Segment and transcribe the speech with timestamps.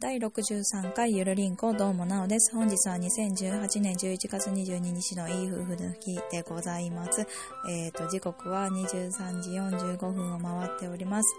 [0.00, 2.56] 第63回ゆるりんこどうもなおです。
[2.56, 7.26] 本日は2018年11月22日のいい夫婦の日でございます。
[7.68, 11.36] えっ、ー、と、時刻は23時45分を回っております。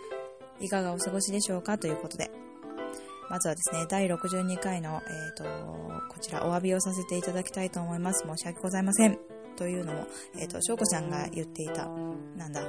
[0.59, 2.29] いかがお過ごしでしょうかということで。
[3.31, 5.43] まずはですね、第62回の、えっ、ー、と、
[6.13, 8.23] こちらお詫びをさせていただきたいと思います。
[8.27, 9.40] 申し訳ございません。
[9.55, 10.07] というのも、
[10.37, 11.87] えっ、ー、と、翔子ちゃんが言っていた、
[12.35, 12.61] なんだ、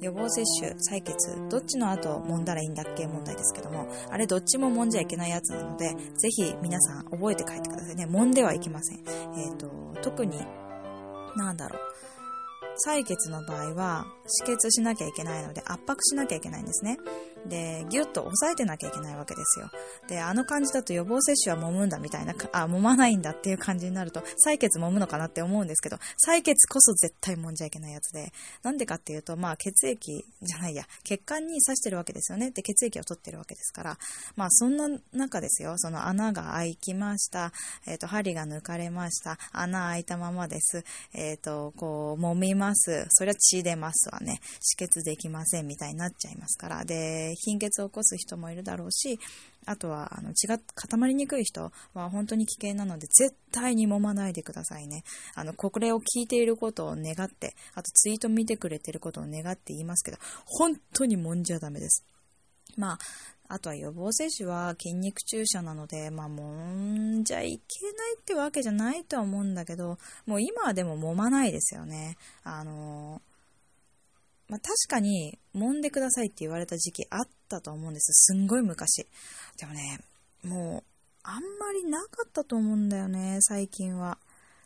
[0.00, 8.06] 予防接種、採血、どっちの後揉んだらいいんだっけ問題ですけども、あれどっちも揉んじゃいけないやつなので、ぜひ皆さん覚えて帰ってくださいね。
[8.06, 8.98] 揉んではいけません。
[8.98, 9.68] えっ、ー、と、
[10.02, 10.38] 特に、
[11.36, 11.94] なんだろう。
[12.88, 16.98] 採血の場合は止血しなきゃいけないので圧迫しなきゃいけないんですね。
[17.46, 19.70] で、ギュッと押さえてなきゃいけないわけですよ。
[20.08, 32.50] で、あの感じだと予防接種は揉むんだみたいな、あ、揉まないんだっていう感じになると、採血揉むのかなって思うんですけど、採血こそ絶対揉んじゃいけないやつで、なんでかっていうと、まあ血液じゃないや、血管に刺してるわけですよね。
[32.50, 33.98] で、血液を取ってるわけですから、
[34.36, 37.52] まあそんな中ですよ、その穴が開きました、
[37.86, 49.18] えっ、ー、と、針が抜かれました、穴開いたままです、えっ、ー、と、こう、揉みます、それは血出ますわね、止血できませんみたいになっちゃいますから、で、貧血を起こす人もいるだろうし、
[49.66, 55.04] あとはあの血が固まりにくい人は本当に危険なので絶対に揉まないでくださいね。
[55.34, 62.04] あの、これを聞いていることを願って、あとツイート見てくれてることを願って言いますけど、本当に揉んじゃダメです。
[62.76, 62.98] まあ、
[63.48, 72.16] あとは予防接種は筋肉注射なので、まあ、揉んじゃいけないってわけじゃないとは思うんだけど、もう今はでも揉まないですよね。
[72.42, 73.33] あのー
[74.54, 78.12] まあ、確かに、揉んでくださいって言われた時期あったと思うんです。
[78.12, 79.04] すんごい昔。
[79.58, 79.98] でもね、
[80.44, 80.84] もう、
[81.24, 84.16] あんまりなかったと思うんだよね、最近は。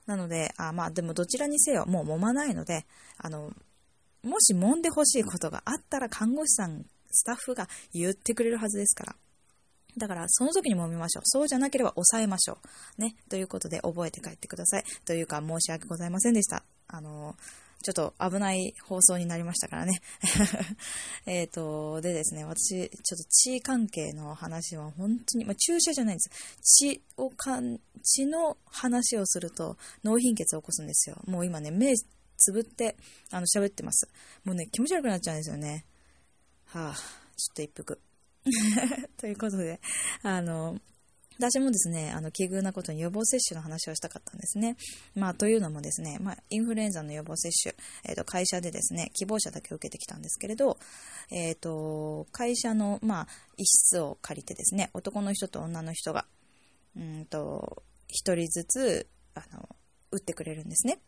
[0.04, 2.84] なので、あまあでもどちらにせよ、もう揉まないので、
[3.16, 3.50] あの、
[4.22, 9.16] もし揉んでほしいことがあったら看護師さん、スタッフが言ってくれるはずですから。
[9.96, 11.22] だから、その時に揉みましょう。
[11.24, 12.58] そうじゃなければ抑えましょ
[12.98, 13.00] う。
[13.00, 13.16] ね。
[13.30, 14.84] ということで、覚えて帰ってください。
[15.06, 16.62] というか、申し訳ございませんでした。
[16.88, 17.36] あの
[17.82, 20.00] ちょっと危ない放送になりましたからね。
[21.26, 26.30] えっと、でですね、私、ちょっと血関係の話は本当に、まあ、注射じゃないんです。
[26.62, 31.22] 血をかん、血の話をすると脳貧血を起こすんですよ。
[31.26, 31.94] もう今ね、目
[32.38, 32.96] つぶって、
[33.30, 34.08] あの、喋ってます。
[34.44, 35.84] もうね、気持ち悪くなっちゃうんですよね。
[36.66, 38.00] はあ、ちょっと一服。
[39.16, 39.80] ということで、
[40.22, 40.78] あの、
[41.38, 44.76] 私もですね、あの、奇遇なことに予防接種の話をしたかったんですね。
[45.14, 50.78] まあ、というのもですね、まあ、インフルエンザの予防接種、えっ、ー、と、会社でですね、希望者だけ受けてきたんですけれど、
[51.30, 56.26] えっ、ー、と、会社の、まあ、一室を借りてですね、男の人と女の人が、
[56.96, 59.68] うんと、一人ずつ、あの、
[60.10, 60.98] 打ってくれるんですね。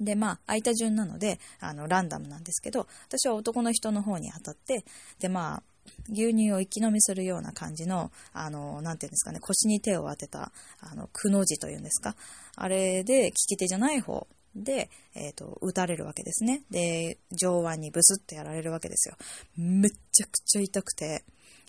[0.00, 4.84] で、まあ、空いた順なので、あの、ランダムなんですけど、私は男の人の方に当たって、
[5.18, 5.62] で、まあ、
[6.08, 12.16] 牛乳を一気飲みするような感じの、あの、なていうんですかね、腰に手を当てた、あの、くの字というんですか。
[12.56, 16.62] あれで、利き手じゃない方で、えっ、ー、と、打たれるわけですね。
[16.70, 19.16] で、上腕にブスってやられるわけですよ。
[19.56, 21.24] めっちゃくちゃ痛くて。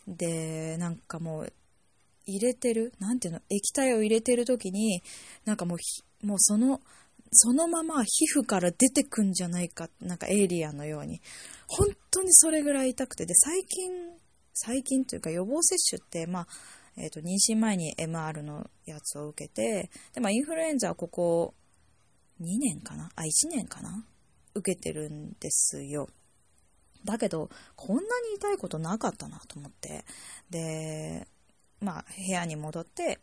[0.07, 1.53] で、なんかもう、
[2.25, 5.03] 入れてる、なんていうの、液体を入れてる時に、
[5.45, 6.81] なんかもう、もうその、
[7.31, 11.21] そのまま皮膚から出てくんじゃないか、なんかエイリアンのように。
[11.67, 13.91] 本当にそれぐらい痛くて、で、最近、
[14.53, 16.47] 最近というか予防接種って、まあ、
[16.97, 21.53] えっ、ー、と、妊娠前に MR のやつを受けて、で、まあ、インフルエンザはここ
[22.41, 23.09] 2年かな？
[23.15, 24.05] あ、1年かな？
[24.55, 26.09] 受けてるんですよ。
[27.05, 30.03] だけど、こんなに痛いことなかったなと思って。
[30.49, 31.27] で、
[31.79, 33.19] まあ、部屋に戻って、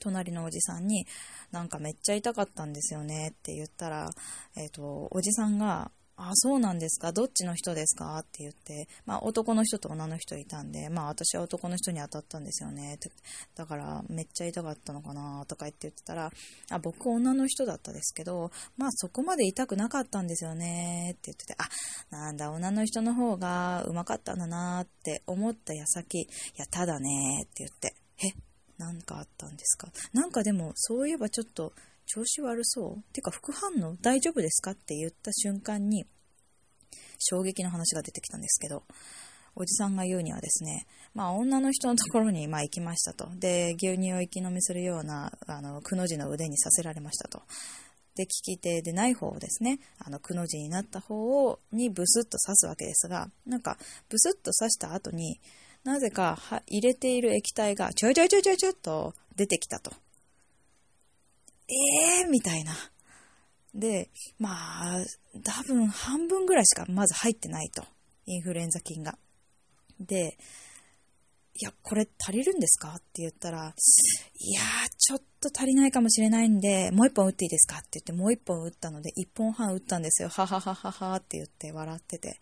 [0.00, 1.06] 隣のおじさんに、
[1.52, 4.10] なんかめっちゃ痛かったんですよねって言ったら、
[4.56, 7.12] えっ、ー、と、おじさんが、あ、そうなんですか？
[7.12, 8.18] どっちの人ですか？
[8.18, 12.96] って言って、まあ男の人と女の人いたんで、まあ私は男の人に当たったんですよね。
[12.96, 13.10] って
[13.54, 15.46] だからめっちゃ痛かったのかな？
[15.48, 16.30] とか言って言ってたら、
[16.70, 21.64] あ、僕女の人だったですけど、まあそこまで痛くなかったんですよねって言ってて、あ、
[22.14, 28.49] なんだ、女の人の方がうまかったんだなって思った矢先、いや、ただねって言って、え、
[28.80, 29.88] なんかあったんですか？
[30.12, 31.72] なんかでもそういえばちょっと
[32.06, 34.70] 調子悪そうてか副反応大丈夫ですか？
[34.70, 36.06] って言った瞬間に
[37.18, 38.82] 衝撃の話が出てきたんですけど、
[39.54, 43.28] おじさんが言うにはですね、まあ女の人のところにま行きましたと。
[43.38, 47.42] で、牛乳を一気飲みするような、あの、くの字の腕にさせられましたと。
[48.16, 53.76] で、利き手でない方をですね、あの、くの字になった方を、にブスッと刺すわけですが、なんか、
[54.08, 55.40] ブスッと刺した後に、
[55.84, 59.92] なぜか入れている液体がちょいちょいちょいちょいちょいと出てきたと。
[61.68, 62.72] えーみたいな。
[63.74, 65.04] で、まあ、
[65.44, 67.84] 多分半分ぐらいしかまず入ってないと。
[68.26, 69.16] インフルエンザ菌が。
[69.98, 70.36] で、
[71.54, 72.94] いや、これ足りるんですか？
[72.96, 77.78] って言ったら、いやー、ちょっと足りないかもしれないんで、もう一本打っていいですか？
[77.78, 80.28] って言って、もう一本打ったので、一本半打ったんですよ。
[80.28, 82.40] はははははって言って笑ってて。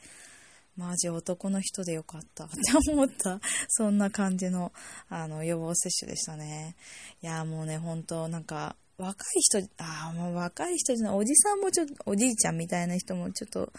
[0.78, 2.54] マジ男の人でよかったって
[2.92, 4.72] 思った、そんな感じの、
[5.08, 6.76] あの、予防接種でしたね。
[7.20, 13.72] いや、もうね、本当なんか、若い人、ああ、もう若い人じゃない、おじさんもちょっと、おじいちゃんみたいな人もちょっと、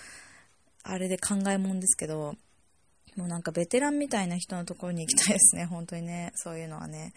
[0.84, 2.36] あれで考えもんですけど、
[3.16, 7.14] もうなんかベテランみたいな人のところに行きたいですね、本当にね、そういうのはね。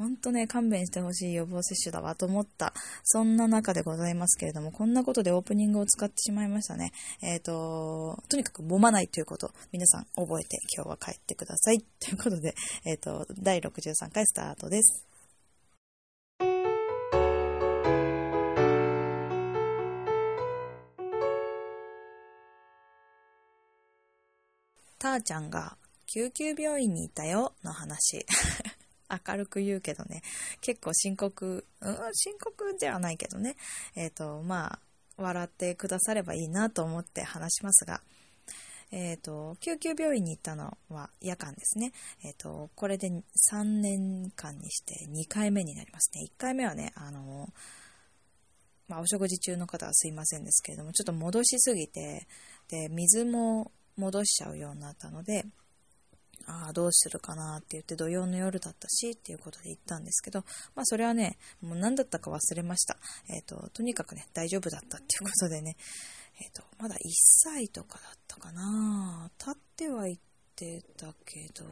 [0.00, 2.72] 本当ね、勘弁してほしい予防接種だわと思った。
[3.04, 6.92] そんな中でございますけれども、こんなことでオープニングを使ってしまいましたね。
[7.20, 11.84] えっ、ー、と、とにかく揉まないということ、皆さん覚えて今日は帰ってください。
[12.00, 12.54] ということで、
[12.86, 15.04] えっ、ー、と、第63回スタートです。
[24.98, 25.76] たーちゃんが
[26.06, 28.24] 救急病院にいたよの話。
[29.10, 30.22] 明るく言うけどね、
[30.60, 33.56] 結構深刻、うん、深刻ではないけどね、
[33.94, 34.78] えっ、ー、と、まあ、
[35.16, 38.00] 笑ってくださればいいなと思って話しますが、
[38.92, 41.92] えっ、ー、と、救急病院に行ったのは夜間ですね。
[42.24, 46.24] えっ、ー、と、これで3年間にして2回目になりますね。
[46.26, 47.48] 1回目はね、あの、
[48.88, 52.26] まあ、お食事中の方はすいませんですけれども、ちょっと戻しすぎて、
[52.68, 55.44] で、水も戻しちゃうようになったので、
[56.50, 60.40] ああ、どうするかなって言って土曜の夜だったしっていうことで行ったんですけど、
[60.74, 62.96] まあそれはね、もう何だったか忘れました。
[63.28, 65.76] えっ、ー、と、とにかくね、大丈夫だったっていうことでね、
[66.40, 66.98] えっ、ー、と、まだ1
[67.44, 70.22] 歳とかだったかな立っては行っ
[70.56, 71.64] てたけど、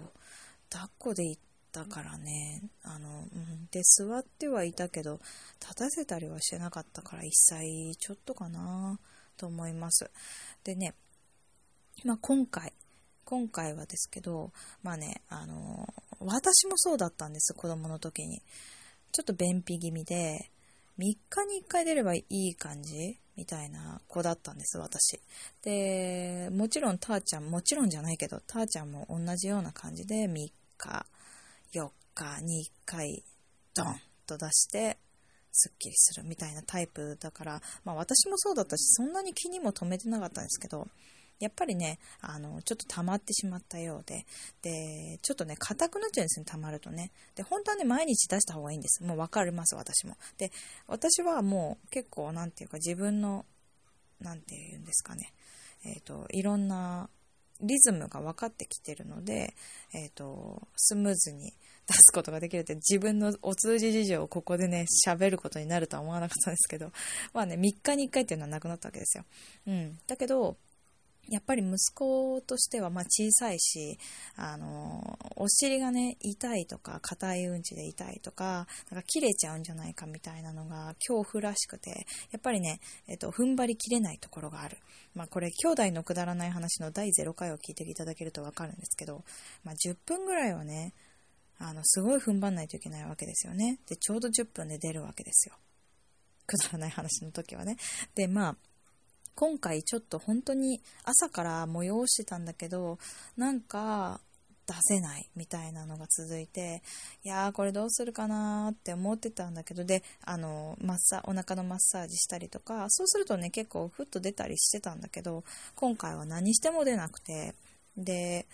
[0.71, 1.43] 抱っこで行っ
[1.73, 5.19] たからね、あの、うん、で、座ってはいたけど、
[5.61, 9.01] 立たせたりはしてなかったから1歳ちょっとかな
[9.37, 10.09] と思います。
[10.63, 10.95] でね、
[12.05, 12.73] まあ、今回、
[13.29, 14.53] 今回はですけど、
[14.83, 15.87] まあね、あの
[16.19, 18.41] 私もそうだったんです、子供の時に。
[19.13, 20.51] ちょっと便秘気味で、
[20.99, 23.19] 3日に1回出ればいい感じ？
[23.37, 25.21] みたいな子だったんです、私。
[25.63, 31.07] で、もちろん、たーちゃん、もちろんじゃないけど、たーちゃんも同じような感じで、3日、
[31.75, 33.23] 4日に1回、
[33.75, 34.97] ドンと出して、
[35.53, 40.89] すっきりするみたいなタイプだから、まあ私もそうだったし、そんなに気にも留めてなかったんですけど、
[41.41, 44.27] やっぱりね、あの、ちょっと溜まってしまったようで、
[44.63, 47.13] で、ちょっとね、硬くなっちゃうんですね、溜まるとね。
[47.35, 49.05] で、本当はね、毎日出した方がいいんです。
[49.05, 50.17] もうわかります、私も。
[50.37, 50.51] で、
[50.87, 53.47] 私はもう結構、なんていうか、自分の、
[54.21, 55.33] なんていうんですかね、
[55.85, 57.09] えっ、ー、と、いろんな
[57.61, 59.55] リズムが分かってきてるので、
[59.93, 61.53] えっ、ー、と、スムーズに
[61.87, 66.93] 出すことができるって自分のお通じ事情をここでね、喋ることになるとは思わなかったんですけど、
[67.33, 69.25] まあね、3日に1回っていうのはなくなったわけですよ。
[69.67, 69.99] うん。
[70.07, 70.57] だけど、
[71.29, 73.99] やっぱり息子としてはま小さいし、
[74.37, 84.79] あの、お尻がね、痛いとか、硬いうんちで痛いとか、なんか切れちゃうんじゃないかみたいなのが恐怖らしくて、やっぱりね、えっと、踏ん張りきれないところがある。
[85.15, 89.25] まあこれ、兄弟のくだらない話の第0回を聞いていただけるとわかるんですけど、
[89.65, 90.95] まあ10分ぐらいはね、
[91.59, 93.81] あの、すごい踏ん張んないといけないわけですよね。
[93.89, 95.57] で、ちょうど10分で出るわけですよ。
[96.47, 97.77] くだらない話の時はね。
[98.15, 98.57] で、まあ、
[99.39, 102.99] 今回ちょっと本当に朝から催してたんだけど、
[103.37, 104.21] なんか
[104.67, 106.83] 出せないみたいなのが続いて、
[107.23, 115.45] いやーこれどうするかなーって思ってたんだけど、で、あの、マッサ、お腹のマッサージしたりとか、そうするとね、結構ふっと出たりしてたんだけど、
[115.77, 117.55] 今回は何しても出なくて、
[117.97, 118.45] で、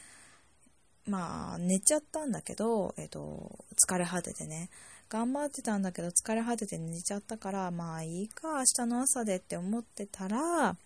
[1.06, 4.68] まあ、寝ちゃったんだけど、えっと、疲れ果ててね。
[5.14, 10.76] 頑張ってたんだけど疲れ果てて寝ちゃったから、まあいいか、明日の朝でって思ってたら、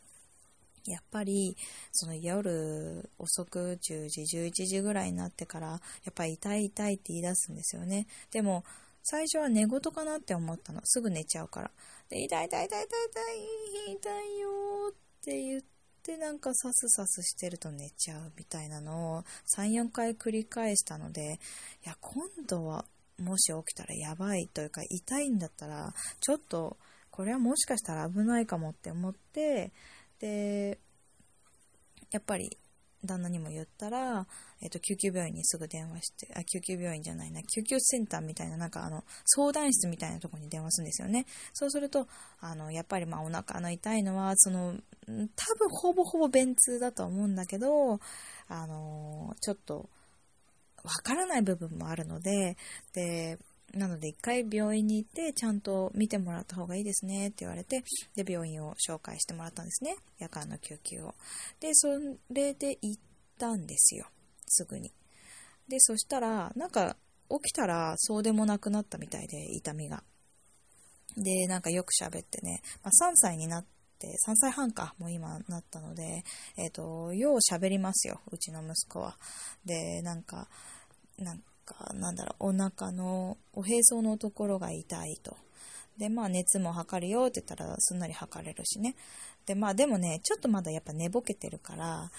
[0.85, 1.57] やっぱり、
[1.93, 5.79] その夜遅く10時、11時ぐらいになってから、や
[6.11, 8.07] っぱり痛い痛いって言い出すんですよね。
[8.31, 8.65] でも、
[9.03, 10.83] 最初は寝言かなって思ったの。
[10.85, 11.71] すぐ寝ちゃうから。
[12.11, 13.01] で、痛い痛い痛い痛い
[13.87, 14.49] 痛い、痛いよ
[14.91, 14.95] っ
[15.25, 15.63] て言っ
[16.03, 19.25] て、なんかサスサスしてると寝ちゃうみたいなのを
[19.57, 21.41] 3、4回繰り返したので、
[21.87, 22.85] いや、今度は
[23.19, 26.77] もし起きたらやばいというか痛いんだったらちょっと
[27.11, 29.73] これはもしかしたら危ないかもって思って
[30.21, 30.79] で
[32.11, 32.57] やっぱり
[33.05, 34.27] 旦那にも言ったら、
[34.61, 41.27] えっ、と、救急病院にすぐ電話して、あ、救急病院じゃないな、救急センターみたいな、なんかあの、相談室みたいなとこに電話するんですよね。
[41.53, 42.09] そうすると、
[42.41, 44.75] あの、やっぱりまあお腹の痛いのは、その、
[45.07, 48.01] 多分ほぼほぼ便通だと思うんだけど、
[48.49, 49.89] あの、ちょっと、
[50.85, 52.57] わからない部分もあるので、
[52.93, 53.39] で、
[53.75, 59.97] なので一回病院に行ってちゃんと見てもらった方がいいですねって言われて、で、病院を紹介してもらったんですね。
[60.19, 61.15] 夜間の救急を。
[61.61, 61.89] で、そ
[62.31, 63.03] れで行っ
[63.39, 64.07] たんですよ。
[64.47, 64.93] すぐに。
[65.69, 66.97] で、そしたら、なんか、
[67.31, 70.03] 起きたらそうでもなくなったみたいで、痛みが。
[71.17, 76.25] で、なんかよく喋ってね、まあ、3歳になって、3歳半か、もう今なったので、
[76.57, 79.17] えっ、ー、と、よう喋りますよ、うちの息子は。
[79.65, 80.49] で、なんか、
[81.19, 85.37] なんか、なんだろう、お腹の、おへそのところが痛いと。
[85.99, 88.95] で、まあ熱も測るよって言ったらすんなり測れるしね。
[89.47, 92.13] で、まあでもね、ちょっとまだやっぱ寝ぼけてるから、なんか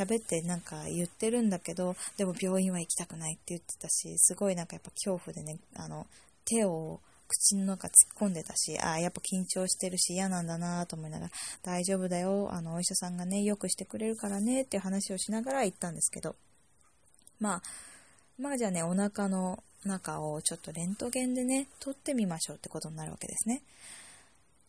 [0.00, 6.06] 喋ってなんか言ってるんだけど、でも病院は行きたくないって言ってたし、すごいなんかやっぱ恐怖でね、あの、
[6.46, 16.36] 手を口の中突っ込んでたし、ああ、やっぱ緊張してるし嫌なんだなと思いながら、大丈夫だよ、あの、お医者さんがね、よくしてくれるからねっていう話をしながら行ったんですけど、
[17.40, 17.62] まあ、
[18.38, 23.62] まあじゃあね、お腹の中をちょっとレントゲンでね、撮ってみましょうってことになるわけですね。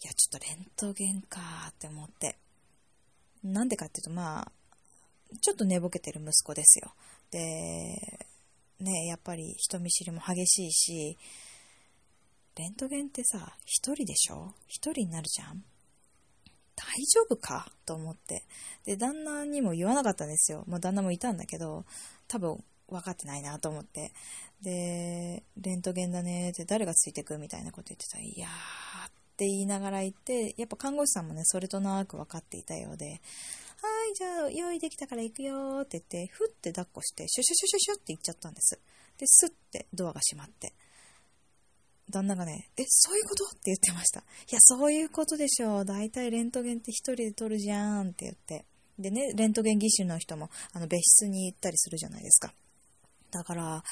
[0.04, 2.38] いや、ちょっとレントゲンかーって思って。
[3.44, 4.52] なんでかっていうと、まあ、
[5.42, 6.92] ちょっと寝ぼけてる息子ですよ。
[7.32, 7.40] で、
[8.80, 11.18] ね、やっぱり人見知りも激しいし、
[12.58, 14.56] レントゲンってさ、一人でしょ？
[14.68, 15.64] 一人になるじゃん？
[16.76, 17.72] 大丈夫か？
[17.86, 18.44] と思って。
[18.84, 20.64] で、旦那にも言わなかったんですよ。
[20.68, 21.86] まあ、旦那もいたんだけど、
[22.28, 24.12] 多分分かってないなと思って。
[24.62, 27.38] で、レントゲンだねって誰がついてく？
[27.38, 33.20] みたいなこと言ってたら、いやーって言いながら言って、やっぱ看護師さんもね、それとなく分かっていたようで、はい、
[34.16, 38.80] じゃあ用意できたから行くよって言って、ふって抱っこして、シュシュシュシュシュって行っちゃったんです。
[39.20, 40.74] で、スッてドアが閉まって。
[42.10, 43.46] 旦那がね、え、そういうこと？
[43.46, 44.22] って言ってました。
[44.22, 45.86] いや、そういうことでしょう。
[45.86, 48.66] 大体レントゲンって一人で撮るじゃんって言って。
[48.98, 52.54] でね、レントゲン技師の人も、あの、別室に行ったりするじゃないですか。
[53.30, 53.84] だから、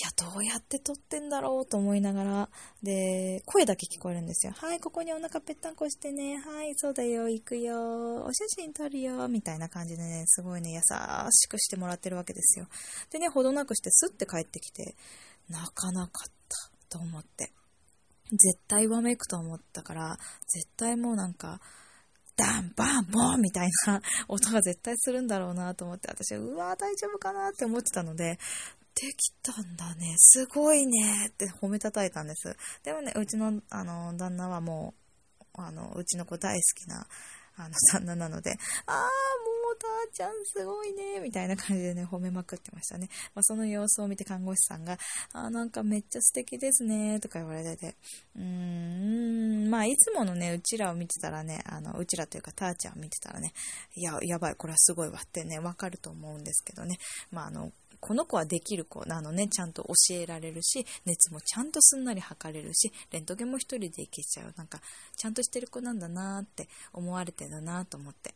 [0.00, 1.66] いや、どうやって撮ってんだろう？
[1.66, 2.50] と思いながら、
[2.82, 4.52] で、声だけ聞こえるんですよ。
[4.52, 6.36] はい、ここにお腹ぺったんこしてね。
[6.36, 8.24] はい、そうだよ、行くよ。
[8.24, 9.26] お写真撮るよ。
[9.26, 10.80] みたいな感じでね、すごいね、優
[11.32, 12.68] しくしてもらってるわけですよ。
[13.10, 14.94] でね、ほどなくしてスッて帰ってきて、
[15.48, 17.52] 泣かなかったと思って。
[18.30, 21.60] 絶対わめくと思ったから、絶対もうなんか、
[22.36, 28.38] ダン、バン、ボンみたいな 音が絶対するんだろうなと思って、私は、うわ大丈夫かなって思ってたので、
[28.94, 32.56] できたんだね、すごいねって褒めたたいたんです。
[32.82, 34.94] でもね、うちの、あの、旦那はも
[35.56, 37.06] う、あの、うちの子大好きな、
[37.56, 43.08] あの、 旦那なので、あー、もう、たーちゃんすごいね、みたいな感じでね、褒めまくってましたね。
[43.34, 44.98] まあ、その様子を見て看護師さんが、
[45.32, 47.94] あ、なんかめっちゃ素敵ですね、とか言われてて、
[48.36, 53.52] うーん、まあ、いつものね、うちらを見てたらね、あの、うちらというか、たーちゃんを見てたらね、
[53.94, 56.98] いや、やばい、これはすごいわってね、わかると思うんですけどね、
[57.30, 64.54] まあ、あの、この子はできる子なのね、ちゃんと教えられるし、熱もちゃんとすんなり測れるし、レントゲンも一人でいけちゃう。
[64.56, 64.80] なんか、
[65.16, 68.34] ちゃんとしてる子なんだなって思われてるなと思って。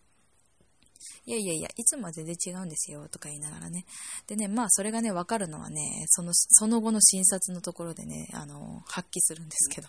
[1.26, 3.85] いやいやいや、いつもは全然違うんですよ、とか言いながらね。
[4.26, 9.88] でね、まあ、それがね、わかるのはね、その、その後の診察のところでね、あの、発揮するんですけど。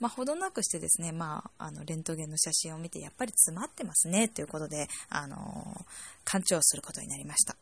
[0.00, 5.84] まあ、ほどなくしてですね、まあ、あの、レントゲンの写真を見て、やっぱり詰まってますね、ということで、あの、
[6.24, 7.56] 勘違することになりました。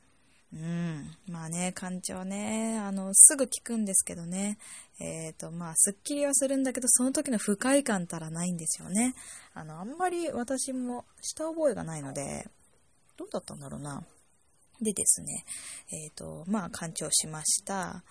[0.53, 1.17] うん。
[1.29, 4.59] まあね、感情ね、あの、すぐ聞くんですけどね。
[4.99, 9.15] えっ、ー、と、まあ、すっきりはするんだけど、その時の不快感たらないんですよね。
[9.55, 12.49] あの、あんまり私もした覚えがないので、
[13.21, 14.03] どうだったんだろうな。
[14.81, 15.45] でですね、
[15.93, 18.03] えっ、ー、と、まあ、干潮しました。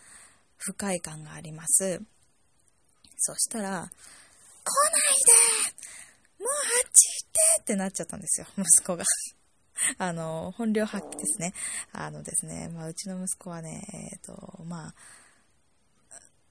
[0.57, 1.99] 不快感があります。
[3.17, 3.89] そしたら、来ない
[6.37, 9.03] でもうあっち行ってってなっちゃったんですよ、 息子が。
[9.97, 11.55] あの、本領発揮ですね。
[11.91, 14.95] あのですね、まあ、うちの息子はね、えっ、ー、と、まあ、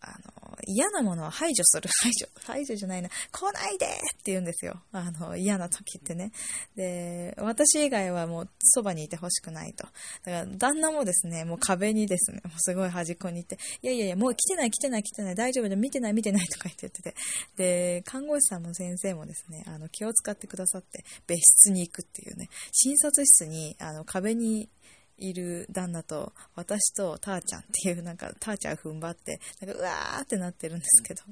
[0.00, 1.88] あの、嫌なものは排除する。
[2.02, 2.28] 排除。
[2.44, 3.10] 排除じゃないな。
[3.32, 3.88] 来ないでっ
[4.22, 4.82] て言うんですよ。
[4.92, 6.32] あの、嫌な時ってね。
[6.76, 9.84] で、私以外はもうそばにいてほしくないと。
[9.84, 17.14] だから、旦那もですね、もう壁にですね、もうすごい端っこに行って、いやいやいや、もう来てない来てない来てない、大丈夫で見てない見てないとか言ってて。
[17.56, 24.68] で、看護師さんの先生もですね、あの、気を使ってくださって、別室に行くっていうね、診察室に、あの、壁に
[25.18, 31.22] いる旦那と、私とターちゃんっていう、なんか、ターちゃん踏ん張って、なんか、うわーってなってるんですけど、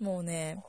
[0.00, 0.62] もうね、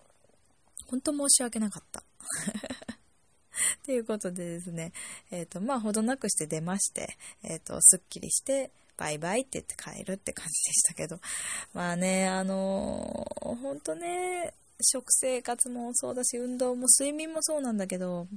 [0.88, 2.04] ほんと申し訳なかった。
[3.86, 4.92] ということでですね、
[5.32, 11.20] えっ、ー、と、まあ、ほどなくして出まして、えっ、ー、と、すっきりして、バイバイって言って帰るって感じでしたけど、
[11.74, 18.28] まあね、あのー、ほんとね、食生活もそうだし、運動も睡眠もそうなんだけど、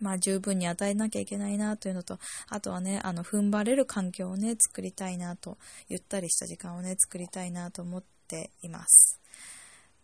[0.00, 5.58] まあ十分に与えなきゃいけないなというのと、あとはね、あの、踏ん張れる環境をね、作りたいなと、
[5.88, 9.20] ゆったりした時間をね、作りたいなと思っています。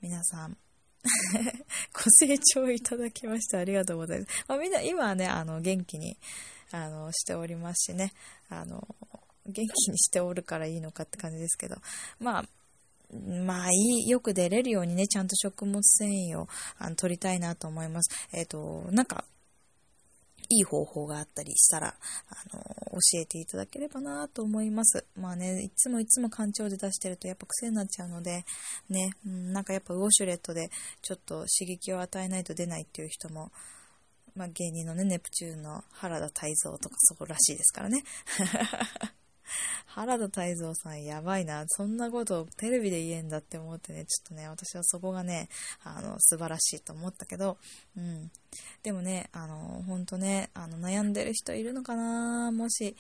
[0.01, 0.57] 皆さん、
[1.93, 4.45] ご清聴いただきましてありがとうございます。
[4.49, 6.17] まあ、みんな今はね、あの、元気に、
[6.73, 8.13] あの、しておりますしね、
[8.49, 8.87] あの、
[9.47, 11.77] 元気にしておるからいいのかって感じですけど、
[12.19, 12.45] まあ、
[13.13, 18.29] まあいい、よく出れるようにね、ちゃんと食物繊維をあの取りたいなと思います。
[18.33, 19.25] えっ、ー、と、なんか、
[20.51, 21.95] いい方法があったりしたら、
[22.29, 25.07] あの、教えていただければなと思います。
[25.17, 28.45] まあね、いつもいつも干潮で出してるとやっぱ癖になっちゃうので、
[28.89, 30.71] ね、うん、なんかやっぱウォシュレットで
[31.03, 33.53] ちょっと刺激を与えないと出ないっていう人も、
[34.35, 38.03] まあ芸人のね、ネプチューンの原田泰造とかそこらしいですからね。
[39.87, 41.65] 原田泰造さんやばいな。
[41.69, 45.49] そんなことをテレビで言えんだって思ってね、ちょっとね、私はそこがね、
[45.83, 47.59] あの、素晴らしいと思ったけど、
[47.97, 48.31] うん。
[48.83, 52.97] でもね、あの、ほんとね、あの、悩んでる人いるのかなもし、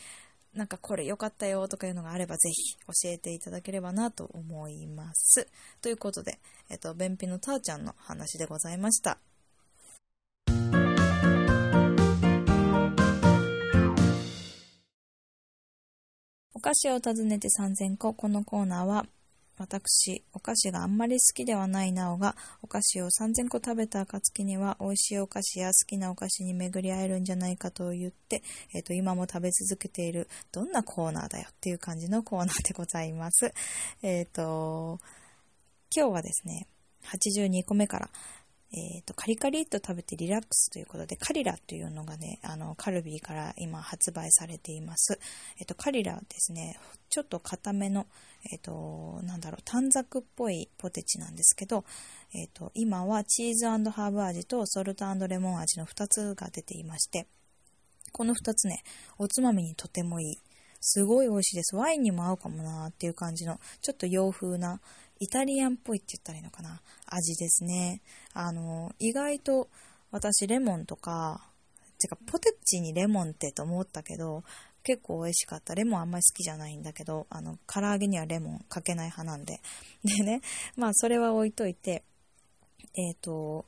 [0.55, 5.49] なんかこれ良かったよとかいうのがあればぜひ教えていただければなと思います。
[5.81, 9.19] ということで、えっと、便秘のたーちゃんの話でございました。
[16.61, 18.13] お菓子を訪ねて3000個。
[18.13, 19.07] このコーナーは、
[19.57, 28.43] 私、お菓子があんまり好きではないなおが、お菓子を3000個食べた暁には、美味しいお菓子や好きなお菓子に巡り合えるんじゃないかと言って、
[28.75, 33.55] えっ、ー、と、今も食べ続けている、どんなコーナーだよっていう感じのコーナーでございます。
[34.03, 35.01] えっ、ー、と、
[35.97, 36.67] 今日はですね、
[37.05, 38.11] 82個目から、
[38.73, 45.19] え、ー、と、カリカリっと食べてリラックスということで、カリラというのがね、あの、カルビーから今発売されています。
[45.59, 48.07] え、ー、と、カリラですね、ちょっと固めの、
[48.53, 51.85] え、ー、と、なんだろう、短冊っぽいポテチなんですけど、
[52.33, 57.27] えっ、と、今はチーズハーブ味とソルトレモン味の2つが出ていまして、
[58.13, 58.83] この2つね、
[59.19, 60.39] おつまみにとてもいい。
[60.81, 61.77] すごい美味しいです。
[61.77, 64.81] ワインにも合うかもなーっていう感じの、ちょっと洋風な、
[65.21, 66.81] イタリアンっぽいって言ったらいいのかな？
[67.07, 68.01] 味ですね。
[68.33, 69.69] あの、意外と
[70.11, 71.47] 私レモンとか、
[72.01, 74.43] てかポテチにレモンってと思ったけど、
[74.83, 75.75] 結構美味しかった。
[75.75, 79.61] レモンあんまり好きじゃないんだけど、あの、唐揚げにはレモンかけない派なんで。
[80.05, 80.41] でね、
[80.77, 82.03] まあそれは置いといて、
[82.95, 83.67] えっ、ー、と、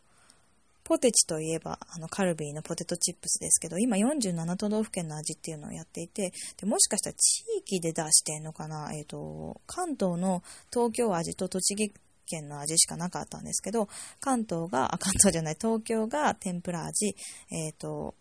[0.93, 11.95] ポテチといえば、あの、カルビーのポテトチップスですけど、今47都道府県の味っていうのをやっていて、でもしかしたら地域で出してんのかなえっ、ー、と、関東の東京味と栃木
[12.27, 13.89] 県の味しかなかったんですけど、
[14.21, 17.17] 関東が、あ、関東じゃない、東京が天ぷら味、
[17.51, 18.15] えっ、ー、と、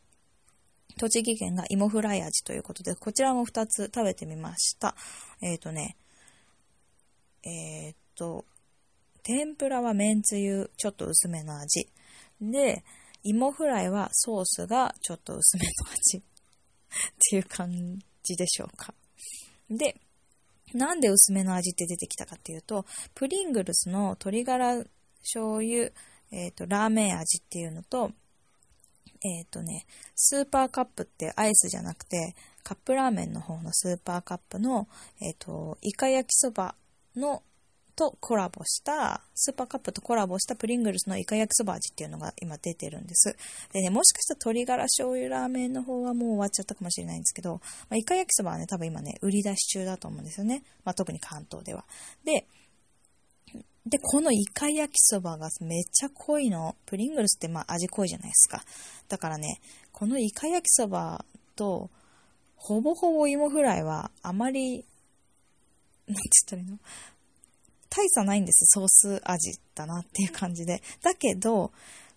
[0.97, 4.95] 栃木県が芋フライ味ということで、こちらも2つ食べてみました。
[5.41, 5.97] えっ、ー、とね、
[7.43, 8.45] えっ、と、
[9.23, 11.89] 天ぷらはめんつゆ、ちょっと薄めの味。
[12.41, 12.83] で、
[13.23, 16.21] 芋フライはソースがちょっと薄めの味っ
[17.29, 18.93] ていう感じでしょうか。
[19.69, 19.95] で、
[20.73, 24.83] なんで薄めの味って出てきたかっていうと、プリングルスの鶏ガラ
[25.21, 25.91] 醤油、
[26.31, 28.11] えっ、ー、と、ラーメン味っていうのと、
[29.23, 34.87] えっ、ー、とね、スーパーカップってアイスじゃなくて、カップラーメンの方のスーパーカップの、
[35.19, 36.75] えっ、ー、と、イカ焼きそば
[37.15, 37.43] の
[38.01, 43.35] とコラボした、スーパーカップとコラボしたプリングルスのイカ焼きそば味っていうのが今出てるんです。
[43.73, 50.63] でね、もしかしたら鶏ガラ醤油ラーメンの方はもう終わっちゃったかもしれないんですけど、まあ、イカ焼きそばはね、多分今ね、売り出し中だと思うんですよね。
[50.83, 51.85] まあ、特に関東では。
[52.25, 52.47] で、
[53.85, 56.75] で、このイカ焼きそばがめっちゃ濃いの。
[56.87, 58.63] プリングルスってまあ味濃いじゃないですか。
[59.09, 59.59] だからね、
[59.91, 61.23] このイカ焼きそば
[61.55, 61.89] と、
[62.55, 64.85] ほぼほぼ芋フライはあまり、
[66.07, 66.77] なんて言ったらいいの？
[67.91, 68.79] 大差ないんです。
[68.79, 70.81] ソース味だなっていう感じで。
[71.03, 71.71] だけど、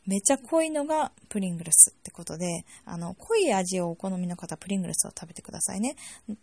[0.07, 5.97] めちゃ濃いのがプリングルスってことで、あの、濃い味をお好みの方、プリングルスを食べてくださいね。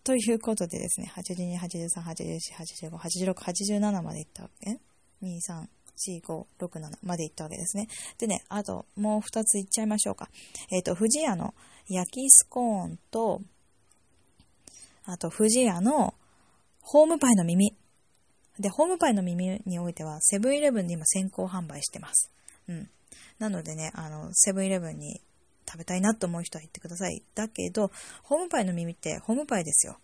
[0.04, 4.80] ということでですね、82、83、84、85、86、87までいったわけ。
[5.24, 5.68] 2、3、
[6.20, 7.88] 4、5、6、7までいったわけですね。
[8.18, 10.30] でね、あともう2ついっちゃいましょうか。
[10.72, 11.54] えっ、ー、と、富士屋の
[11.88, 13.42] 焼きスコーンと、
[15.06, 16.16] あと、富士屋の
[16.82, 17.76] ホームパイの耳。
[18.62, 22.32] で、ホームパイの耳においては、セブンイレブンで今先行販売してます。
[22.68, 22.90] うん。
[23.40, 25.22] なのでね、あの、セブンイレブンに
[25.68, 27.24] 食べたいなと思う人は言ってください。
[27.34, 27.92] だけど、
[28.24, 29.98] ホームパイの耳ってホームパイですよ。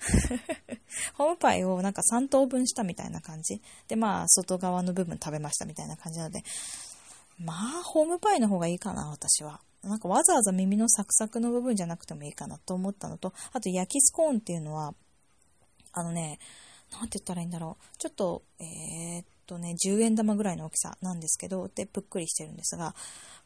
[1.14, 3.62] ホームパイをなんか3等分したみたいな感じ。
[3.88, 6.42] で、まあ、外側の部分食べましたみたいな感じなので、
[7.38, 9.60] まあ、ホームパイの方がいいかな、私は。
[9.82, 14.94] なんかわざわざ耳のサクサクの部分じゃなくてもいいかなと思ったのと、あと焼きスコーンっていうのは、
[15.92, 16.38] あのね、
[16.98, 17.98] なんて言ったらいいんだろう。
[17.98, 22.94] ちょっと、えー、っとね、10円玉ぐらいの大きさなんですけど、で、ぷっくりしてるんですが、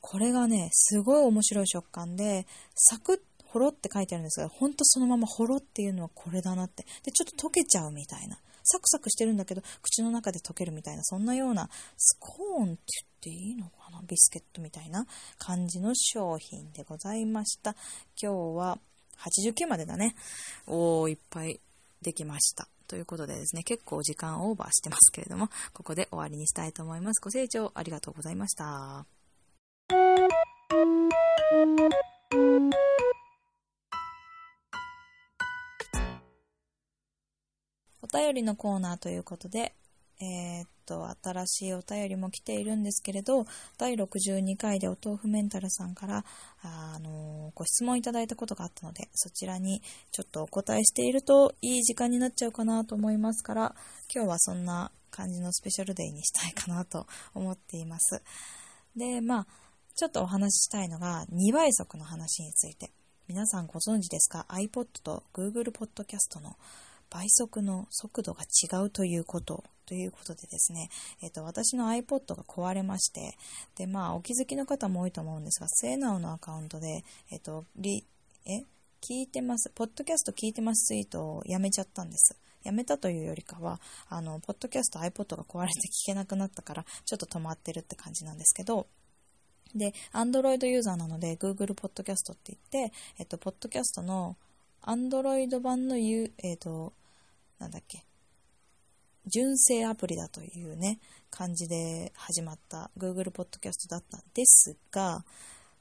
[0.01, 6.85] これがね、すごい面白い食感で、サクッほろって書いてあるんですが、ほんとそのままほろっていうのはこれだなって。
[7.03, 8.39] で、ちょっと溶けちゃうみたいな。
[8.63, 12.77] サクサクしてるんだけど、口の中で溶けるみたいな、そんなような、スコーンって言っ
[13.21, 14.03] ていいのかな？
[14.07, 15.07] ビスケットみたいな
[15.39, 17.75] 感じの商品でございました。
[18.23, 18.79] 今日は
[19.19, 20.15] 89までだね。
[20.67, 21.61] おー、いっぱい
[22.03, 22.69] できました。
[22.89, 27.21] ということでですね、結構時間オーバーしてますけれども、ここで終わりにしたいと思います。
[27.21, 29.07] ご清聴ありがとうございました。
[38.01, 39.75] お便りのコーナーということで、
[40.21, 43.47] えー、っと、新しいお便りも来ているんですけれど、
[43.79, 46.25] 第62回でお豆腐メンタルさんから、
[46.63, 53.75] あのご質問いただいたことがあったので、そちらにちょっとお答えしているといい時間になっちゃうかなと思いますから、
[54.13, 58.23] 今日はそんな感じのスペシャルデーにしたいかなと思っています。
[58.97, 59.47] で、まあ、
[59.95, 62.91] ちょっとお話ししたいのが2倍速の話について。
[63.29, 66.57] 皆さんご存知ですか ?iPod と Google Podcast の
[67.11, 70.91] 倍速の速度が違うということということでですね、
[71.23, 73.39] えっ、と、私の iPod が壊れまして、
[73.77, 78.05] で、まあ、お気づきの方も多いと思うんですが、セーナオのアカウントで、えっ、と、リ、
[78.45, 78.65] え
[79.01, 82.37] 聞いてます、ポッドキャスト聞いてますツイートをやめちゃったんです。
[82.65, 88.87] やめたというよりかは、あの、ポッドキャスト iPod が壊れて聞けなくなったから、ちょっと止まってるって感じなんですけど、
[89.75, 93.55] で、Android ユーザーなので Google Podcast って言って、えっと、ポッ
[94.89, 96.93] ドキャストの Android 版の、えっと、
[97.59, 98.05] なんだっけ、
[99.27, 100.99] 純正アプリだというね、
[101.31, 105.25] 感じで始まった Google Podcast だったんですが、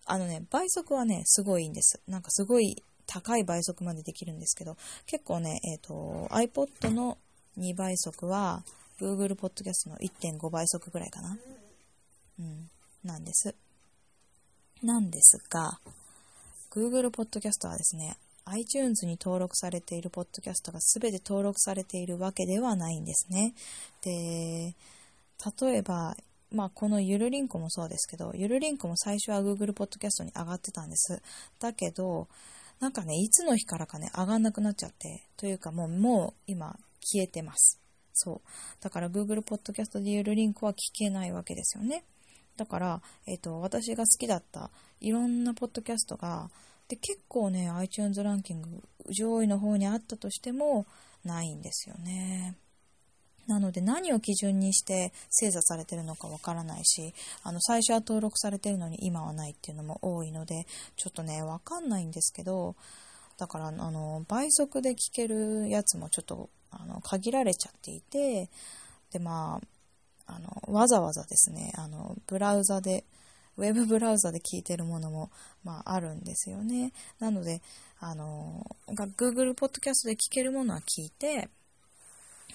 [0.05, 2.01] あのね、倍速はね、すごいいいんです。
[2.07, 7.17] なんかすごい高い倍速までできるんですけど、結構ね、えっ、ー、と、iPod の
[7.57, 8.63] 2倍速は
[8.99, 11.37] Google Podcast の1.5倍速ぐらいかな。
[12.39, 12.69] うん、
[13.03, 13.55] なんです。
[14.83, 15.79] なんですが、
[16.71, 23.53] Google Podcast はですね、iTunes に登録されているポッドキャストが全て登録されているわけではないんですね。
[24.01, 24.75] で、
[25.61, 26.15] 例えば、
[26.51, 31.21] まあ、このゆるりんこもそうですけど、ゆるりんこも最初は Google ポッドキャストに上がってたんです。
[31.59, 32.27] だけど、
[32.79, 37.79] なんかね、いつの日からかね、上がんなくなっちゃって、というかもう、もう今、消えてます。
[38.13, 38.49] そう。
[38.81, 42.03] だから Google ポッドキャストでゆるりんこは聞けないわけですよね。
[42.55, 46.49] だから、えっ、ー、と、私が好きだったいろんなポッドキャストが、
[46.87, 50.85] で、結構ね、iTunes ランキング上位の方にあったとしても
[51.23, 52.55] ないんですよね。
[53.47, 60.65] なので何を基準にして精査されてるのかわからないし、あの最初は登録されてるのに今はないっていうのも多いので、
[60.97, 62.75] ちょっとね、わかんないんですけど、
[63.37, 68.49] だからあの倍速で聞けるやつもちょっとあの限られちゃっていて、
[69.11, 69.61] でま
[70.25, 73.05] あ、あのわざわざですね、あのブラウザで
[73.57, 75.31] ウェブブラウザで聞いてるものも、
[75.63, 76.93] まあ、あるんですよね。
[77.19, 77.61] なので、
[77.99, 81.49] あの、Google Podcast で聞けるものは聞いて、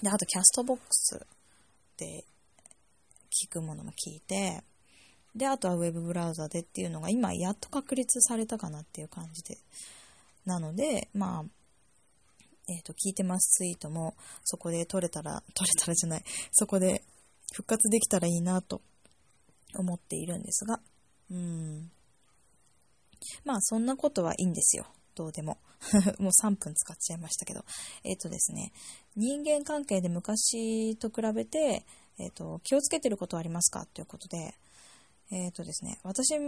[0.01, 1.25] で、あとキャストボックス
[1.97, 2.25] で
[3.29, 4.63] 聞くものも聞いて、
[5.35, 9.57] で、あとはウェブブラウザでっていうのが今やっと確立されたかなっていう感じで。
[10.45, 11.45] なので、まあ、
[12.69, 17.03] えっ、ー、と、聞いてますツイートもそこで取れたら、 取れたらじゃない、そこで
[17.53, 18.81] 復活できたらいいなと
[19.75, 20.79] 思っているんですが、
[21.31, 21.91] うん。
[23.45, 24.85] まあ、そんなことはいいんですよ。
[25.15, 25.57] どうでも。
[26.19, 27.63] もう3分使っちゃいましたけど。
[28.03, 28.71] えっ、ー、とですね、
[29.15, 31.85] 人間関係で昔と比べて、
[32.17, 33.85] えっ、ー、と、気をつけてることはありますか？
[33.93, 34.55] ということで、
[35.31, 36.39] えっ、ー、とですね、私、あ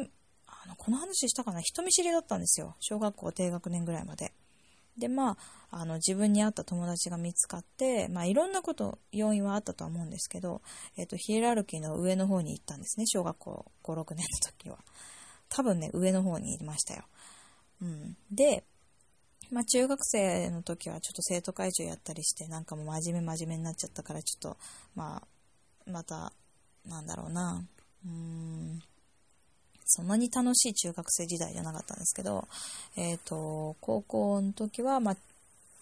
[0.67, 1.61] の、この話したかな？
[1.61, 2.75] 人見知りだったんですよ。
[2.79, 4.33] 小学校低学年ぐらいまで。
[4.97, 5.37] で、まあ、
[5.71, 10.61] あの、自分に合った友達が見つかって、まあ、いろんなこと、要因はあったとは思うんですけど、
[10.97, 14.77] えっ、と、ヒエラルキーの上の方に行ったんですね、小学校5、6年の時は。
[15.49, 17.03] 多分ね、上の方にいましたよ。
[17.81, 18.17] うん。
[18.31, 18.63] で、
[19.51, 24.57] まあ、中学生の時はちょっと生徒会長やったりして、なんかもう真面目真面目になっちゃったから、ちょっと、
[24.95, 26.33] まあ、また、
[26.85, 27.63] なんだろうな、
[28.05, 28.81] うーん、
[29.95, 32.47] そんなに楽しい中学生時代じゃなかったんですけど、
[32.97, 35.17] えっ、ー、と、高校の時は、まあ、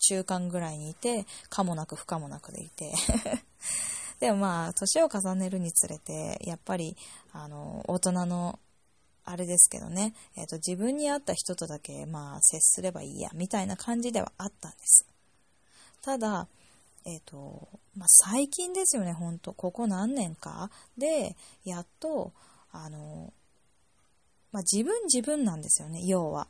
[0.07, 2.93] 中間ぐらいにいて、かもなく不可もなくでいて。
[4.19, 6.95] でもまあ、年を重ねるにつれて、やっぱり、
[7.31, 8.59] あの、大人の、
[9.25, 15.07] あれですけどね、えっ、ー、と、自分に合った人とだけ、まあ、接すればいいや、みたいな感じではあったんです。
[16.01, 16.47] ただ、
[17.05, 20.69] えっ、ー、と、まあ、最近ですよね、ほんと、ここ何年か？
[20.97, 22.33] で、やっと、
[22.71, 23.33] あの、
[24.53, 26.47] まあ、自分自分なんですよね、要は。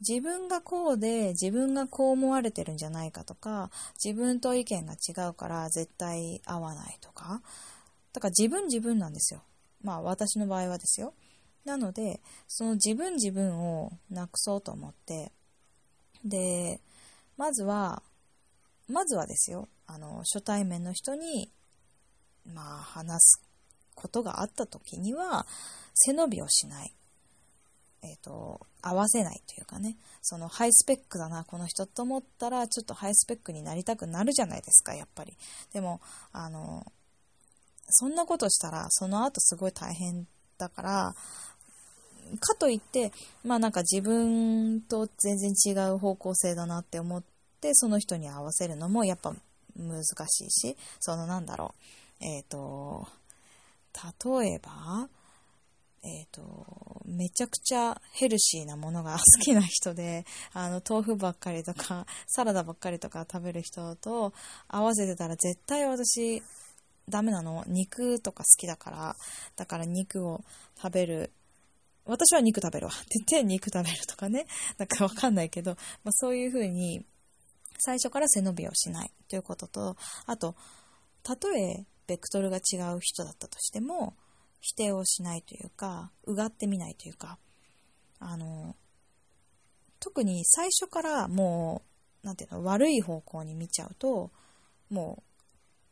[0.00, 3.70] 自分がこうで自分がこう思われてるんじゃないかとか
[4.02, 7.42] 自分と意見が違うから絶対合わないとか。
[8.12, 9.42] だから自分自分なんですよ。
[9.82, 11.14] まあ私の場合はですよ。
[11.64, 15.32] なのでその自分自分をなくそうと思って
[16.24, 16.80] で
[17.36, 18.02] まずは
[18.88, 19.68] まずはですよ。
[19.88, 21.50] あの初対面の人に
[22.46, 23.42] まあ話す
[23.96, 25.44] ことがあった時には
[25.94, 26.94] 背伸びをしない。
[28.02, 35.36] えっ、ー、と、合わせないというかね、そのハイスペックだな、この人と思ったら、ちょっとハイスペックになりたくなるじゃないですか、やっぱり。
[35.72, 36.00] でも、
[36.32, 36.84] あの、
[37.90, 40.26] そんなことしたら、その後すごい大変
[40.58, 41.14] だから、
[42.40, 47.22] かといって、まあなんか自分と全然違う方向性だなって思っ
[47.60, 49.34] て、その人に合わせるのもやっぱ
[49.76, 51.74] 難しいし、そのなんだろ
[52.20, 53.08] う、えっ、ー、と、
[54.24, 55.08] 例えば、
[56.02, 64.32] えっ、ー、と、めちゃくちゃヘルシーなものが好きな人で、 あの、豆腐ばっかりとか、サラダばっかりとか食べる人と
[64.68, 66.42] 合わせてたら絶対私、
[67.08, 67.64] ダメなの。
[67.66, 69.16] 肉とか好きだから、
[69.56, 70.44] だから肉を
[70.76, 71.32] 食べる。
[72.04, 72.92] 私は肉食べるわ。
[72.92, 74.46] って言って肉食べるとかね。
[74.76, 77.04] なんかわかんないけど、まあ、そういう風に、
[77.78, 80.54] 最初から背伸びをしないということと、あと、
[81.22, 84.16] たとえベクトルが違う人だったとしても、
[84.60, 87.38] 否定をしないというか、うがってみないというか、
[88.18, 88.76] あの、
[90.00, 91.82] 特に最初からも
[92.22, 94.30] う、なんていうの、悪い方向に見ちゃうと、
[94.90, 95.22] もう、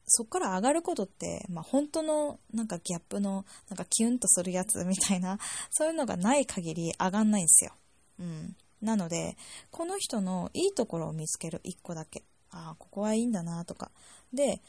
[0.07, 5.38] そこから上がることって、まあ、本当のなんかギャップのなんかキュンとするやつみたいな
[5.70, 7.72] そういうのがない限り上がんないんですよ。
[8.20, 8.57] うん。
[8.83, 9.37] なので、
[9.70, 12.22] この人のいいところを見つける一個だけ。
[12.50, 13.90] ああ、ここはいいんだなとか。
[14.33, 14.62] で、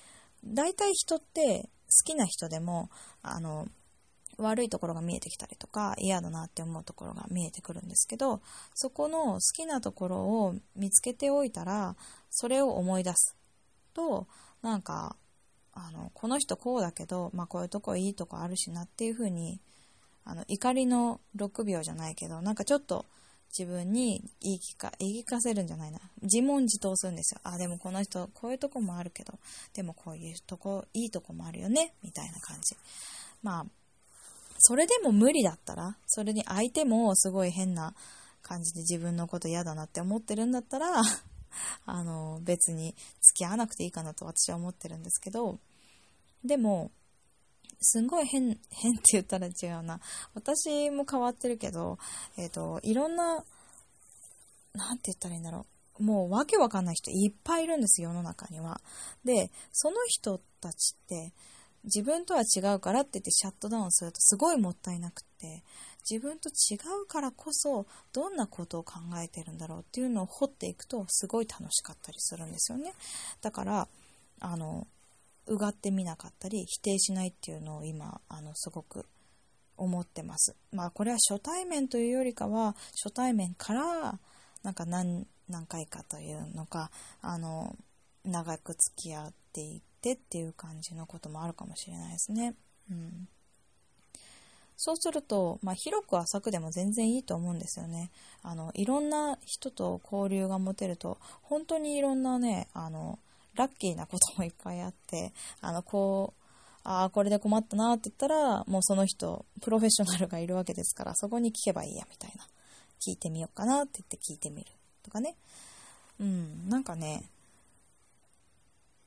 [0.43, 2.89] 大体人って好きな人でも、
[3.21, 3.67] あの、
[4.37, 8.41] 悪いところが見えてきたりとか嫌だなって思うところが見えてくるんですけど
[8.73, 11.95] そこの好きなところを見つけておいたら
[12.29, 13.35] それを思い出す
[13.93, 14.27] と
[14.61, 15.15] なんか
[15.73, 19.59] あのこの人こうだけど、まあ、こういうとこいいとこあるしなっていう風に
[20.25, 23.05] あの怒りの6秒じゃないけどなんかちょっと
[23.57, 25.99] 自分に言い聞か言い聞かせるんじゃないな。
[26.21, 27.39] 自問自答するんですよ。
[27.43, 29.39] あでもこの人こういうとこもあるけど
[29.73, 32.75] でもこういうとこいいとこもあるよねみたいな感じ。
[33.41, 33.65] まあ
[34.67, 37.93] それでも無理だったら、それに相手もすごい変な
[38.41, 40.87] 感じで自分のこと嫌だなって思ってるんだったら、
[41.85, 45.61] あの、別に付き合わなくていいかなと私は思ってるんですけど、
[46.43, 46.91] でも、
[47.79, 50.01] すんごい変、 変って言ったら違うな。
[50.33, 51.97] 私も変わってるけど、
[52.35, 53.45] えっ、ー、と、いろんな、
[54.73, 55.65] なんて言ったらいいんだろ
[55.97, 56.03] う。
[56.03, 58.81] もうわけわかんない人いっぱいいるんです、世の中には。
[59.23, 61.31] で、その人たちって、
[61.87, 65.63] 自分とは違うからって言ってシャットダウンするとすごいもったいなくって
[66.09, 72.93] 自分と違うからこそどんなことを考えてるんだろうっていうのを掘っていくとすごい楽しかったりするんですよね。
[73.41, 73.87] だから
[74.39, 74.87] あの
[75.47, 79.05] うがってみなかったり否定しないっていうのを今あのすごく
[79.77, 80.55] 思ってます。
[80.71, 84.19] まあこれは初対面というよりかは初対面から
[84.63, 87.75] なんか何何回かというのかあの
[88.25, 89.81] 長く付き合ってい
[90.15, 92.55] てっていう感じのこともあるかもしれないですね。
[92.89, 93.27] うん。
[94.77, 98.11] そうすると、まあ、広く浅くでも全然いいと思うんですよね。
[98.43, 103.17] あの、いろんな人と交流が持てると、本当にいろんなね、あの、
[103.55, 106.43] ラッキーなこともいっぱいあって、あの、こう、
[106.83, 112.47] ああ、これで困ったなって言ったら、もうその人、プロフェッショナルがいるわけですから、そこに聞けばいいや、みたいな。
[113.05, 114.71] 聞いてみようかなって言って聞いてみる。
[115.03, 115.35] とかね。
[116.19, 117.29] うん、なんかね、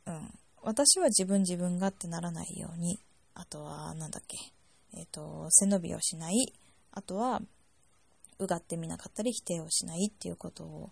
[0.06, 0.34] うん。
[0.62, 2.98] 私は自分自分がってならないように、
[3.34, 4.36] あとは、なんだっけ、
[4.94, 6.52] えっ、ー、と、背伸びをしない、
[6.92, 7.40] あとは、
[8.38, 10.90] うがってみなかったり否定をしないっていうことを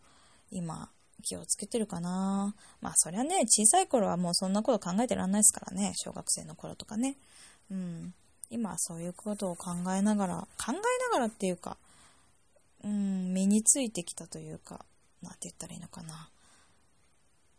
[0.50, 0.90] 今
[1.22, 2.54] 気をつけてるかな。
[2.81, 7.16] まあそりゃね、小さい頃はもうそんなこと考えてらんないですからね、小学生の頃とかね。
[7.70, 8.14] うん。
[8.50, 10.78] 今はそういうことを考えながら、考えな
[11.12, 11.76] がらっていうか、
[12.85, 14.85] うん、身についてきたというか、
[15.22, 16.31] なんて言ったらいいのかな。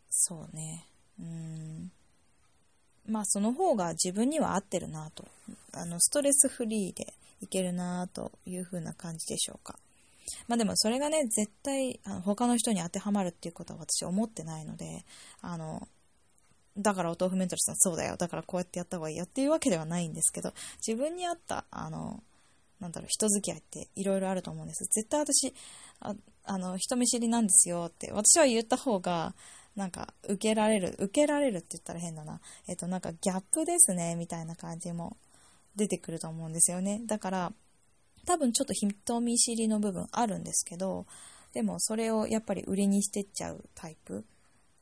[0.10, 0.86] そうね。
[1.20, 1.92] うん。
[3.10, 5.28] まあその方が自分には合ってるなと、
[5.74, 9.78] あのストレスフリーでいけるなという風な感じでしょうか。
[10.48, 15.06] まあでもそれがね、絶対あの他の人に当てはまるっていうことは私思ってないので、
[15.42, 15.88] あの、
[16.78, 20.54] だからお豆腐メントルさんそうだよ、だからこうやってやった方がいいよっていうわけではないんですけど、
[20.86, 22.24] 自分に合った、あの、
[22.80, 24.86] なんだろう、人付き合いっていろいろあると思うんです。
[24.86, 25.54] 絶対私、
[26.00, 29.36] ああの、人見知りなんですよって、私は言った方が、
[29.76, 32.42] なんか受けられる、受けられるって言ったら変だな。
[32.68, 35.18] えっと、なんかギャップですね、みたいな感じも
[35.76, 37.02] 出てくると思うんですよね。
[37.06, 37.54] だから、
[38.26, 41.06] 多分ちょっと人見知りの部分あるんですけど、
[41.54, 44.26] でもそれをやっぱり売りにしてっちゃうタイプ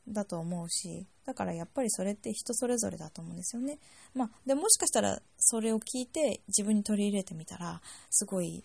[0.06, 3.78] だと思うし、だからやっぱりそれって人それぞれだと思うんですよね。
[4.14, 8.64] まあ、でもしかしたらそれを聞いて自分に取り入れてみたら、すごい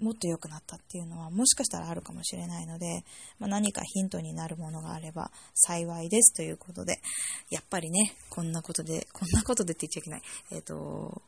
[0.00, 3.04] もっと良くなったっていうのはもしかしたらあるかもしれないので、
[3.38, 7.00] まあ、何かヒントになるものがあれば幸いですということで、
[7.50, 10.22] やっぱりね、こんなことで、こんなことでって言っちゃいけない。
[10.52, 11.22] えっ、ー、と、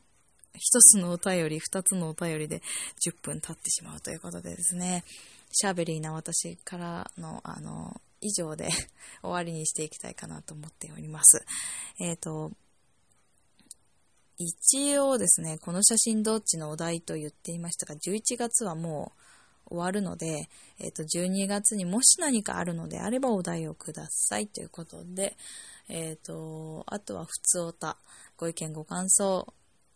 [0.54, 2.62] 一つのお便り、二つのお便りで
[3.06, 5.04] 10分経ってしまうということでですね、
[5.52, 8.68] シャーベリーな私からの、あの、以上で
[9.22, 11.44] 終わりにしていきたいかなと思っております。
[11.98, 12.52] えっ、ー、と、
[14.38, 19.12] 一応ですね、この写真どっちのお題と言っていましたが、11月はも
[19.66, 25.36] う終わるので、えっ、ー、と、12月にもし何かあるのであればお題をくださいということで、
[25.88, 27.96] えっ、ー、と、あとは普通おた、
[28.36, 29.52] ご意見ご感想、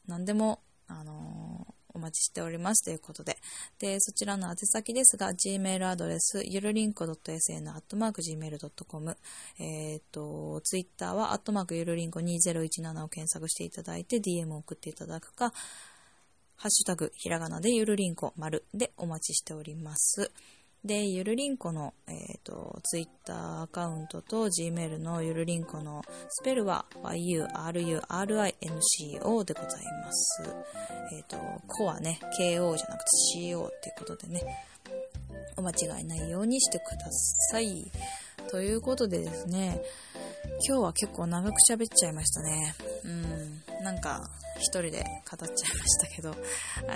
[0.06, 1.66] 何でも、あの
[1.96, 3.38] お待ちしておりますということで。
[3.78, 9.16] で、そちらの宛先ですが、gmail アドレス、ゆるりんこ .sn.gmail.com、
[9.58, 15.52] えっ、ー、と、twitter は、アットマークゆるりんこ2017を検索していただいて、DM を送っていただくか、
[16.56, 20.30] ハッシュタグ、ひらがなでゆるりんこ丸でお待ちしております。
[20.84, 27.44] で、ゆるりんこの、えっ、ー、と、ツイッターアカウントと Gmail のゆるりんこのスペルは yurinco
[29.44, 30.42] でございます。
[31.12, 31.36] えっ、ー、と、
[31.66, 34.64] コはね、KO じゃなくて CO っていうことでね、
[35.56, 37.10] お間違いないようにしてくだ
[37.50, 37.90] さい。
[38.50, 39.82] ということでですね、
[40.66, 42.74] 今日は結構長く喋っちゃいましたね。
[43.04, 43.65] うん。
[43.86, 46.34] なんか、一人で語っちゃいましたけど、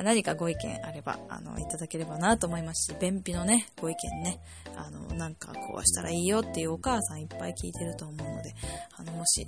[0.03, 4.40] 何かご意見あれば、あの、いただければなと思いますし、便秘のね、ご意見ね、
[4.76, 8.53] あの、なんかこうしたらいいよっていうお母さんいっぱい聞いてると思うので、
[8.96, 9.46] あの、もし、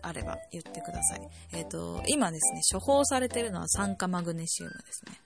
[0.00, 1.28] あれば言ってください。
[1.52, 5.20] えっ、ー、と、今ですね、処方されてるのは酸化マグネシウムですね。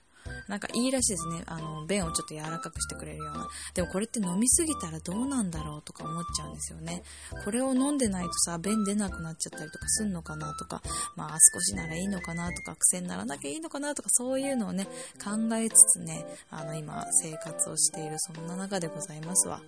[0.47, 1.43] なんかいいらしいですね。
[1.45, 3.47] あの、便をちょっと柔らかくしてくれるような。
[3.73, 7.03] でもこれって飲みすぎたらどうなんだろうとか思っちゃうんですよね。
[7.43, 10.81] これを飲んでないとさ、便出なくなっちゃったりとかすんのかなとか、
[11.15, 14.85] まあ少しならいいのかなとか、癖にならなきゃいいのかなとか、そういうのをね、
[15.23, 19.61] 考えつつね、あの、今、生活をしている、そんな中でございますわ。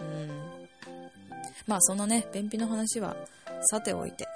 [0.00, 0.30] うん。
[1.66, 3.16] まあそのね、便秘の話は、
[3.70, 4.26] さておいて、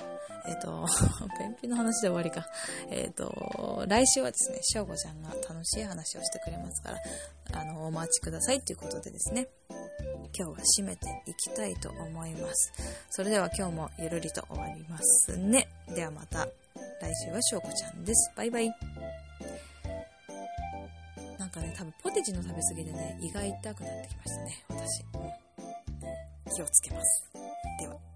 [0.47, 0.87] えっ、ー、と、
[1.39, 2.47] 便秘の話で終わりか。
[2.91, 9.49] えっ、ー、と、来週はですね、しょうごちゃんが楽しい話をしてくれますから、あの、お待ちくださいっていうことでですね、
[10.37, 12.73] 今日は締めていきたいと思います。
[13.11, 15.69] それでは今日もゆるりと終わりますね。
[15.89, 16.47] ではまた、
[17.01, 18.33] 来週はしょうこちゃんです。
[18.37, 18.69] バイバイ。
[21.39, 25.05] なんかね、多分ポテチの食べ過ぎでね、胃が痛くなってきましたね、私。
[26.57, 27.31] 気をつけます。
[27.81, 28.14] では。